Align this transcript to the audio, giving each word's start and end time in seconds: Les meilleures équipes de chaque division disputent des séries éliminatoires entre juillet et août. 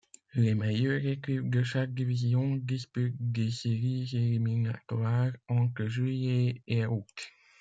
Les 0.33 0.55
meilleures 0.55 1.05
équipes 1.05 1.51
de 1.51 1.61
chaque 1.61 1.93
division 1.93 2.55
disputent 2.55 3.13
des 3.19 3.51
séries 3.51 4.09
éliminatoires 4.13 5.31
entre 5.47 5.85
juillet 5.89 6.63
et 6.65 6.87
août. 6.87 7.05